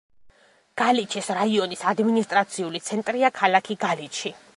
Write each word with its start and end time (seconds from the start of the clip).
გალიჩის 0.81 1.27
რაიონის 1.39 1.83
ადმინისტრაციული 1.91 2.81
ცენტრია 2.87 3.31
ქალაქი 3.41 3.79
გალიჩი. 3.85 4.33